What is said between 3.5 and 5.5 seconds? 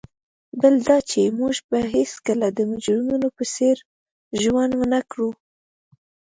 څېر ژوند ونه کړو.